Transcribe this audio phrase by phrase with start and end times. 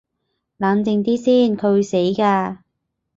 [0.57, 2.57] 冷靜啲先，佢會死㗎